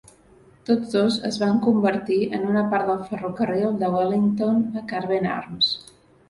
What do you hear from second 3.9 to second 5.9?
Wellington a Craven Arms.